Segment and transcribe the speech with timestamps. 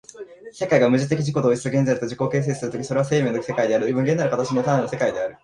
[0.51, 5.37] 世界が矛盾的自己同一的現在として自己自身を形成する時、それは生命の世界である、無限なる形の世界、種の世界である。